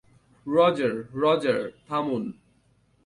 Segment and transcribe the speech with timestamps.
[0.45, 2.23] Roger, Roger, থামুন!